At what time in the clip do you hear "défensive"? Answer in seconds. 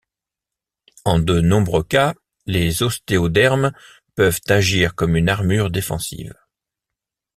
5.69-6.33